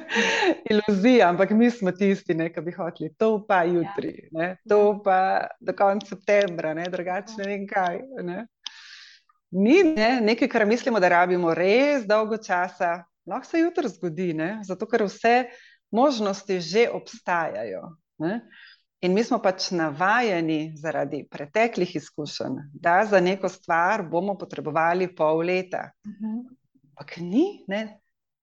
[0.70, 4.54] iluzija, ampak mi smo tisti, ki bi hoteli to, pa jutri, ja.
[4.68, 6.88] to pa do konca septembra, ne?
[6.90, 8.00] drugače ne vem kaj.
[8.26, 8.46] Ne?
[9.50, 10.10] Ni ne?
[10.24, 12.96] nekaj, kar mislimo, da rabimo res dolgo časa,
[13.30, 14.50] lahko se jutri zgodi, ne?
[14.66, 15.34] zato ker vse
[15.94, 17.94] možnosti že obstajajo.
[18.20, 18.40] Ne?
[19.00, 25.40] In mi smo pač navajeni zaradi preteklih izkušenj, da za neko stvar bomo potrebovali pol
[25.48, 25.86] leta.
[26.04, 28.00] Ampak ni, ne?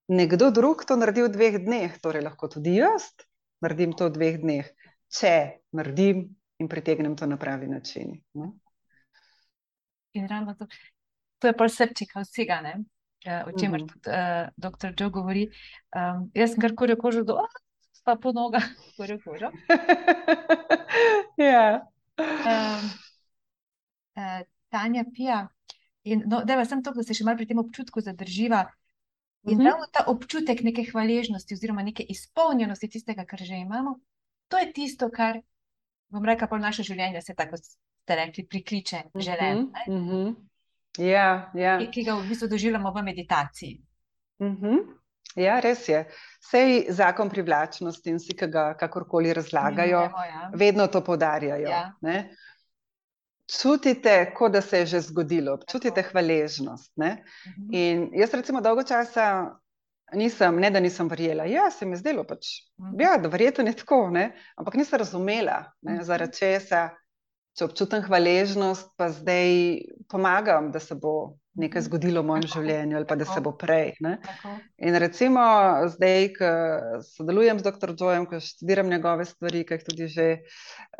[0.08, 3.12] nekdo drug to naredi v dveh dneh, torej lahko tudi jaz
[3.60, 4.68] naredim to v dveh dneh,
[5.10, 5.34] če
[5.74, 6.24] naredim
[6.58, 8.18] in pritegnem to na pravi način.
[8.34, 8.52] Ne?
[10.18, 10.66] In ravno to,
[11.38, 12.74] to je pa srčika vsega, ne?
[13.24, 13.92] Ja, o čemer mm -hmm.
[13.92, 15.50] tudi uh, doktor Joe govori.
[15.96, 17.48] Um, jaz sem kar kurjo kožo do, oh,
[18.04, 18.60] pa po noga,
[18.96, 19.50] kurjo kožo.
[21.50, 21.88] ja.
[22.18, 22.90] Um,
[24.16, 25.48] uh, Tanja pija.
[26.04, 28.66] In, no, da, sem to, da se še malo pri tem občutku zadrživa.
[29.44, 29.60] In mhm.
[29.60, 29.70] -huh.
[29.70, 33.98] ravno ta občutek neke hvaležnosti, oziroma neke izpolnjenosti tistega, kar že imamo,
[34.48, 35.40] to je tisto, kar,
[36.08, 37.56] bom rekel, pa naše življenje se tako
[38.08, 39.60] ste rekli, prikliče želeno.
[39.60, 40.47] Uh -huh.
[40.98, 41.10] Uh -huh.
[41.10, 41.90] ja, ja.
[41.90, 43.80] Ki ga v bistvu doživljamo v meditaciji.
[44.38, 44.78] Uh -huh.
[45.36, 46.04] Ja, res je.
[46.50, 50.50] Sej zakon privlačnosti in vsi, ki ga kakorkoli razlagajo, Mimo, ja.
[50.54, 51.68] vedno to podarjajo.
[51.68, 51.92] Ja
[53.48, 56.92] čutite, kot da se je že zgodilo, čutite hvaležnost.
[56.96, 57.24] Ne?
[57.46, 57.74] Mhm.
[57.74, 59.56] In jaz, recimo, dolgo časa
[60.12, 61.44] nisem, ne da nisem verjela.
[61.44, 62.46] Ja, se mi je zdelo, pač,
[62.80, 63.00] mhm.
[63.00, 64.32] ja, da verjetno je tako, ne?
[64.56, 66.04] ampak nisem razumela, ne, mhm.
[66.04, 66.88] zaradi česa,
[67.58, 72.54] če občutim hvaležnost, pa zdaj pomagam, da se bo nekaj zgodilo v mojem Tako.
[72.54, 73.96] življenju, ali pa da se bo prej.
[74.86, 75.42] In recimo
[75.90, 76.50] zdaj, ko
[77.08, 77.94] sodelujem z dr.
[77.98, 80.28] Jojem, ko študiram njegove stvari, ki jih tudi že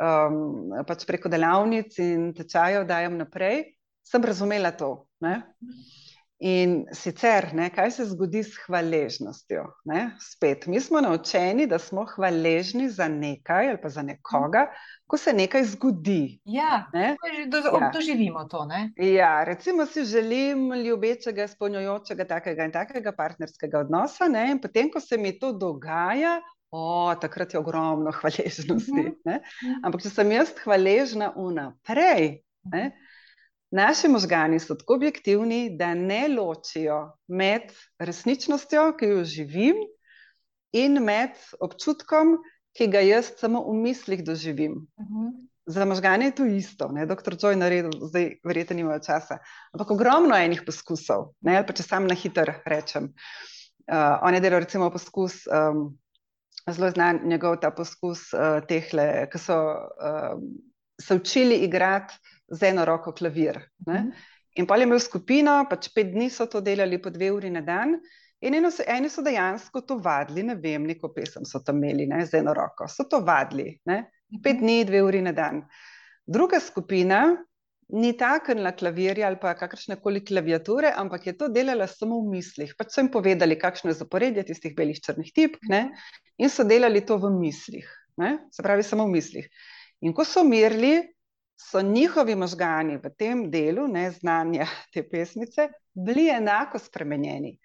[0.03, 3.63] um, pač preko delavnic in tečajev dajem naprej,
[4.03, 5.07] sem razumela to.
[5.23, 5.41] Ne?
[6.39, 9.65] In sicer, ne, kaj se zgodi s hvaležnostjo?
[9.91, 10.05] Ne?
[10.23, 14.69] Spet, mi smo naučeni, da smo hvaležni za nekaj ali pa za nekoga,
[15.07, 16.39] ko se nekaj zgodi.
[16.45, 16.87] Ja,
[17.95, 18.65] doživimo to.
[18.71, 18.93] Ne?
[18.97, 24.51] Ja, recimo si želim ljubečega, izpolnjujočega takega in takega partnerskega odnosa, ne?
[24.53, 26.39] in potem, ko se mi to dogaja,
[26.71, 28.93] o, takrat je ogromno hvaležnosti.
[28.93, 29.13] Uh mhm.
[29.27, 29.75] -huh.
[29.83, 32.93] Ampak, če sem jaz hvaležna vnaprej, ne?
[33.71, 39.83] Naši možgani so tako objektivni, da ne ločijo med resničnostjo, ki jo živim,
[40.73, 42.39] in med občutkom,
[42.77, 44.73] ki ga jaz samo v mislih doživim.
[44.97, 45.27] Uh mhm.
[45.27, 45.47] -huh.
[45.69, 47.07] Za možgane je to isto, ne?
[47.07, 49.39] doktor Joy naredil, zdaj verjetno nimajo časa.
[49.73, 51.67] Ampak ogromno je enih poskusov, ne?
[51.67, 53.05] pa če sam na hiter rečem.
[53.05, 55.99] Uh, on je delal recimo poskus, um,
[56.71, 60.41] zelo znan njegov ta poskus uh, tehle, ki so uh,
[61.01, 62.15] se učili igrati
[62.51, 63.61] z eno roko klavir.
[63.87, 64.11] Uh mhm.
[64.59, 67.61] In pa je imel skupino, pač pet dni so to delali po dve uri na
[67.63, 67.95] dan.
[68.41, 72.25] In eno, eni so dejansko to vadili, ne vem, neko pesem so tam imeli ne,
[72.27, 74.05] z eno roko, so to vadili, ne,
[74.43, 74.63] pet mhm.
[74.63, 75.63] dni, dve uri na dan.
[76.27, 77.23] Druga skupina
[77.89, 82.75] ni taknila klavirja ali pa kakršne koli klaviature, ampak je to delala samo v mislih.
[82.79, 85.89] Pač so jim povedali, kakšno je zaporedje tistih belih črnih tipk ne,
[86.39, 87.89] in so delali to v mislih,
[88.21, 89.49] ne, se pravi samo v mislih.
[90.05, 91.01] In ko so umirili,
[91.59, 97.59] so njihovi možgani v tem delu ne, znanja te pesmice bili enako spremenjeni.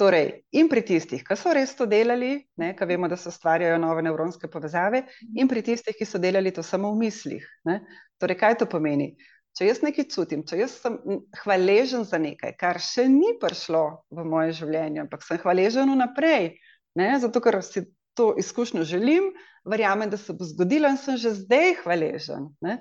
[0.00, 4.00] Torej, in pri tistih, ki so res to delali, ki vemo, da se ustvarjajo nove
[4.06, 5.02] nevronske povezave,
[5.36, 7.44] in pri tistih, ki so delali to samo v mislih.
[7.68, 7.82] Ne?
[8.16, 9.10] Torej, kaj to pomeni?
[9.58, 10.96] Če jaz nekaj čutim, če jaz sem
[11.42, 13.82] hvaležen za nekaj, kar še ni prišlo
[14.14, 16.54] v moje življenje, ampak sem hvaležen vnaprej,
[16.96, 17.10] ne?
[17.20, 17.84] zato ker si
[18.16, 19.28] to izkušnjo želim,
[19.68, 22.48] verjamem, da se bo zgodilo in sem že zdaj hvaležen.
[22.64, 22.80] Ne?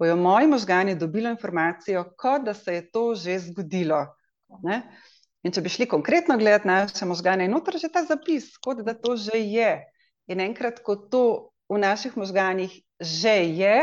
[0.00, 4.06] Bojo moji možgani dobili informacijo, kot da se je to že zgodilo.
[4.64, 4.80] Ne?
[5.44, 8.94] In če bi šli konkretno gledati naše možgane, je noter že ta zapis, kot da
[8.96, 9.74] to že je.
[10.32, 11.24] In enkrat, ko to
[11.68, 13.76] v naših možganih že je,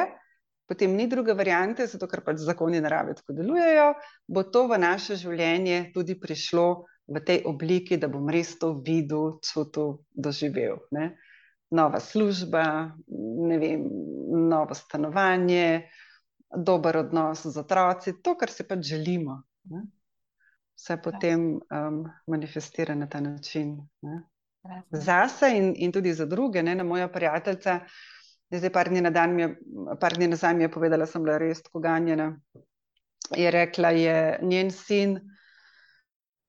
[0.68, 3.94] potem ni druge variante, zato ker pač zakoni narave tako delujejo,
[4.28, 9.40] bo to v naše življenje tudi prišlo v tej obliki, da bom res to videl,
[9.46, 10.82] čutil, doživel.
[10.92, 11.16] Ne?
[11.72, 13.88] Nova služba, vem,
[14.50, 15.88] novo stanovanje,
[16.56, 19.42] dober odnos z otroci, to, kar si pač želimo.
[19.72, 19.88] Ne?
[20.78, 23.88] vse potem um, manifestira na ta način.
[24.92, 27.80] Za sebe in, in tudi za druge, ne, na moja prijateljica.
[28.52, 29.02] Zdaj, par dni,
[29.42, 29.50] je,
[30.00, 32.40] par dni nazaj mi je povedala, da sem bila res tako ganjena.
[33.36, 35.18] Je rekla, da je njen sin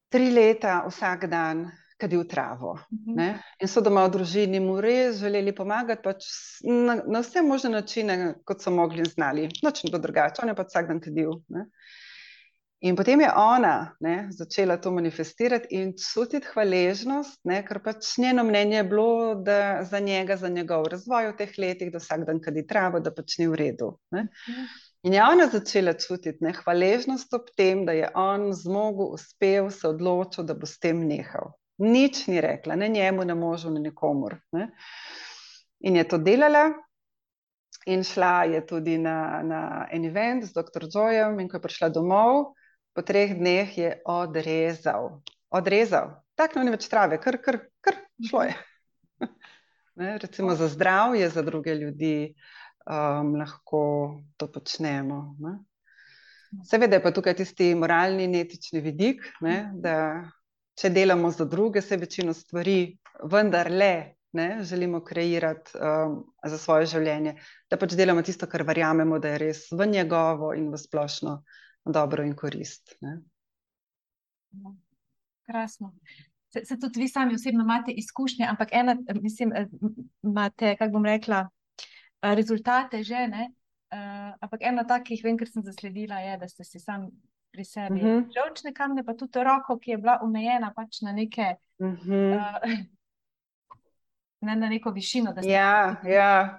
[0.08, 2.72] tri leta vsak dan kadil travo.
[2.72, 3.38] Uh -huh.
[3.60, 6.24] In so doma v družini mu res želeli pomagati pač
[6.64, 9.48] na, na vse možne načine, kot so mogli in znali.
[9.62, 11.40] Noč ni bilo drugače, on je pač vsak dan kadil.
[11.48, 11.66] Ne?
[12.80, 18.44] In potem je ona ne, začela to manifestirati in čutiti hvaležnost, ne, ker pač njeno
[18.46, 22.38] mnenje je bilo, da za njega, za njegov razvoj v teh letih, da vsak dan
[22.40, 23.90] kadi travo, da pač ni v redu.
[24.14, 24.28] Ne.
[25.02, 29.90] In je ona začela čutiti ne, hvaležnost ob tem, da je on zmogel, uspel, se
[29.90, 31.57] odločil, da bo s tem nehal.
[31.78, 34.36] Nič ni rekla, ne njemu, ne možu, ne nikomor.
[34.52, 34.70] Ne.
[35.80, 36.72] In je to delala.
[37.86, 39.60] In šla je tudi na, na
[39.92, 40.88] en event z dr.
[40.94, 42.52] Jojem, in ko je prišla domov,
[42.92, 45.22] po treh dneh je odrezal.
[45.48, 48.56] Odrezal, tako ni več trave, kar, kar, kar šlo je.
[49.98, 52.30] Ne, recimo za zdravje, za druge ljudi
[52.86, 53.80] um, lahko
[54.38, 55.16] to počnemo.
[55.42, 55.56] Ne.
[56.64, 59.96] Seveda je pa tukaj tisti moralni in etični vidik, ne, da
[60.78, 62.98] če delamo za druge, se večino stvari
[63.30, 67.34] vendarle ne, želimo kreirati um, za svoje življenje,
[67.70, 71.38] da pač delamo tisto, kar verjamemo, da je res v njegovo in v splošno
[71.88, 72.94] dobro in korist.
[73.00, 73.18] Ne?
[74.52, 74.74] Ja,
[75.48, 75.94] krasno.
[76.52, 79.66] Se, se tudi vi sami osebno imate izkušnje, ampak ena, mislim, eh,
[80.24, 81.46] imate, kako bom rekla,
[82.22, 83.50] eh, rezultate že, ne?
[83.88, 87.08] Uh, ampak ena takih, vem, ker sem zasledila, je, da ste si sami
[87.58, 87.98] pri sebi.
[87.98, 88.22] Uh -huh.
[88.34, 91.56] Žalčne kamne, pa tudi roko, ki je bila omejena pač na neke.
[91.78, 92.36] Uh -huh.
[92.36, 92.78] uh,
[94.40, 95.34] ne na neko višino.
[95.42, 96.58] Ja, ja,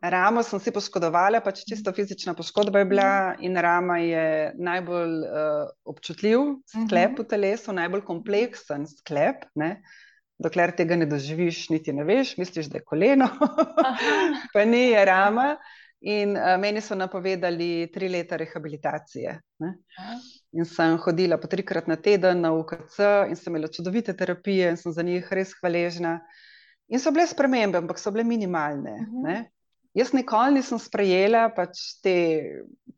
[0.00, 3.44] Ramo sem si poškodovala, pač čisto fizična poškodba je bila, mhm.
[3.44, 7.28] in rama je najbolj uh, občutljiv sklep v mhm.
[7.28, 9.44] telesu, najbolj kompleksen sklep.
[9.54, 9.82] Ne?
[10.38, 13.28] Dokler tega ne doživiš, niti ne veš, misliš, da je koleno,
[14.54, 15.56] pa ni je rama.
[16.00, 19.34] In uh, meni so napovedali tri leta rehabilitacije.
[19.60, 19.72] Ne?
[20.56, 24.80] In sem hodila po trikrat na teden na UKC, in sem imela čudovite terapije, in
[24.80, 26.20] sem za njih res hvaležna.
[26.88, 28.96] In so bile spremembe, ampak so bile minimalne.
[28.96, 29.26] Uh mhm.
[29.26, 29.44] -huh.
[29.94, 32.14] Jaz nikoli nisem sprejela pač te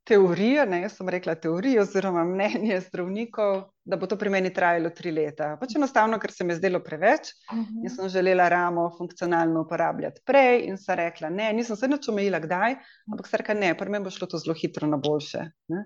[0.05, 4.91] teorije, ne, jaz sem rekla teorije oziroma mnenje zdravnikov, da bo to pri meni trajalo
[4.93, 5.55] tri leta.
[5.61, 7.85] Pač enostavno, ker se mi je zdelo preveč uh -huh.
[7.85, 12.39] in sem želela ramo funkcionalno uporabljati prej in sem rekla ne, nisem se nič omejila
[12.39, 12.77] kdaj,
[13.13, 15.51] ampak sem rekla ne, prvi bo šlo to zelo hitro na boljše.
[15.69, 15.85] Ne.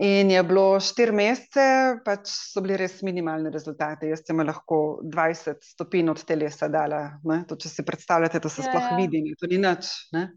[0.00, 1.64] In je bilo štiri mesece,
[2.04, 4.08] pač so bili res minimalni rezultati.
[4.08, 7.02] Jaz sem lahko 20 stopinj od telesa dala.
[7.48, 8.96] To, če si predstavljate, to se ja, sploh ja.
[8.96, 9.34] vidi, ne?
[9.36, 9.90] to ni nič.
[10.16, 10.30] Ne?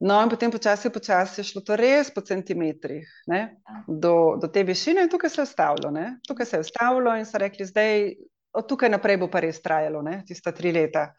[0.00, 3.42] No, in potem počasi, počasi je šlo to res po centimetrih ja.
[3.84, 5.92] do, do te višine, in tukaj se je ustavilo.
[5.92, 6.06] Ne?
[6.26, 7.84] Tukaj se je ustavilo in so rekli, da
[8.56, 11.10] od tukaj naprej bo pa res trajalo, tiste tri leta.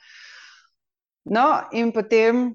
[1.29, 1.45] No,
[1.77, 2.47] in potem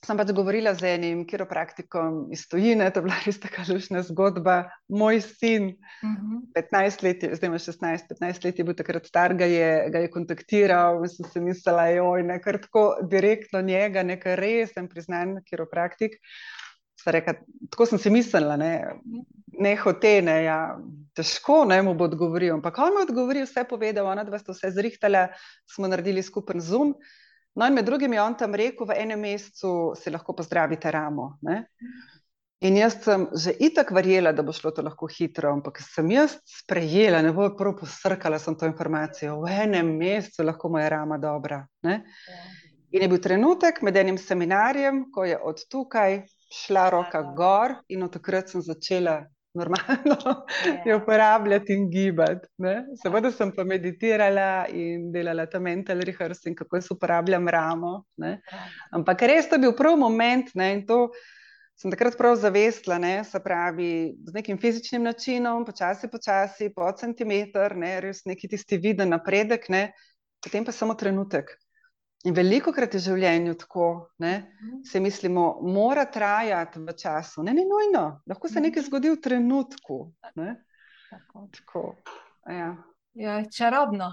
[0.00, 4.56] sem pač govorila z enim kiropraktikom iz Tunisa, to je bila res tako lušna zgodba.
[4.88, 6.38] Moj sin, uh -huh.
[6.56, 10.10] 15 let, zdaj ima 16, 15 let je bil takrat star, ga je, ga je
[10.10, 16.16] kontaktiral in sem si mislila, joj, ne kar tako direktno njega, nekaj resen, priznan kiropraktik.
[17.06, 17.34] Reka,
[17.70, 19.00] tako sem si mislila, ne,
[19.58, 20.78] ne hote, ne, ja,
[21.16, 22.54] težko ne, mu bo odgovoril.
[22.54, 25.28] Ampak on mi je odgovoril, vse povedal, ona dva sta vse zrihtala,
[25.74, 26.94] smo naredili skupen zoom.
[27.60, 31.34] No, in med drugim je on tam rekel, v enem mesecu si lahko pozdravite ramo.
[31.44, 31.66] Ne?
[32.64, 36.38] In jaz sem že itak verjela, da bo šlo to lahko hitro, ampak sem jaz
[36.48, 41.60] sprejela, ne bo prvo posrkala sem to informacijo, v enem mesecu lahko moja rama dobra.
[41.84, 42.00] Ne?
[42.96, 48.08] In je bil trenutek med enim seminarjem, ko je od tukaj šla roka gor in
[48.08, 49.20] od takrat sem začela
[49.54, 50.16] normalno
[50.66, 50.86] yeah.
[50.86, 52.48] jo uporabljati in gibati.
[52.58, 52.84] Ne?
[53.02, 58.04] Seveda sem pa meditirala in delala ta mental rehearsing, kako se uporabljam ramo.
[58.16, 58.38] Ne?
[58.92, 60.72] Ampak res to je bil prav moment ne?
[60.78, 61.08] in to
[61.80, 63.14] sem takrat prav zavestla, ne?
[63.24, 67.94] se pravi z nekim fizičnim načinom, počasi, počasi, po centimeter, ne?
[68.04, 69.88] res neki tisti viden napredek, ne?
[70.44, 71.56] potem pa samo trenutek.
[72.28, 73.86] In veliko krat je v življenju tako,
[74.20, 74.80] da mhm.
[74.84, 77.44] se mislimo, mora trajati v času.
[77.46, 80.00] Ne, ne, nujno, lahko se nekaj zgodi v trenutku.
[80.30, 81.46] Tako.
[81.56, 81.84] Tako.
[82.46, 82.74] Ja.
[83.16, 84.12] Ja, čarobno.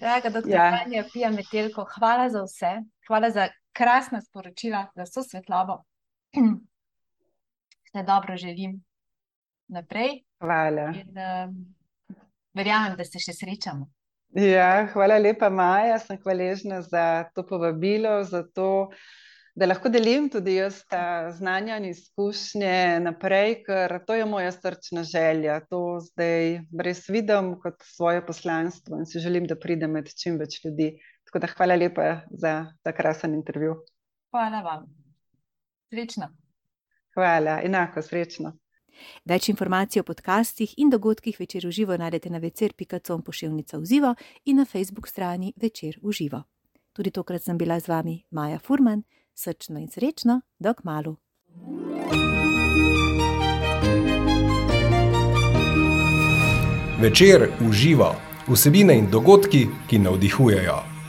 [0.00, 1.04] Draga doktorica, ja.
[1.12, 2.70] pija metelko, hvala za vse,
[3.08, 5.80] hvala za krasna sporočila, za vso svetlobo.
[7.90, 8.76] Vse dobro želim
[9.66, 10.20] naprej.
[10.40, 10.92] Hvala.
[10.94, 11.56] In, um,
[12.54, 13.88] verjamem, da se še srečamo.
[14.30, 15.98] Ja, hvala lepa, Maja.
[15.98, 18.90] Sem hvaležna za to povabilo, za to,
[19.58, 25.02] da lahko delim tudi jaz ta znanja in izkušnje naprej, ker to je moja srčna
[25.02, 25.58] želja.
[25.66, 30.60] To zdaj res vidim kot svoje poslanstvo in si želim, da pride med čim več
[30.64, 30.92] ljudi.
[31.26, 32.54] Tako da hvala lepa za
[32.86, 33.80] ta krasen intervju.
[34.30, 34.86] Hvala vam.
[35.90, 36.30] Srečno.
[37.18, 38.54] Hvala, enako srečno.
[39.24, 44.14] Več informacij o podcastih in dogodkih večer v živo najdete na večer.com pošiljnica v živo
[44.44, 46.42] in na Facebook strani večer v živo.
[46.92, 49.02] Tudi tokrat sem bila z vami Maja Furman,
[49.34, 51.16] srčno in srečno, dok malu.
[57.00, 58.14] Večer v živo,
[58.48, 60.99] vsebine in dogodki, ki navdihujejo.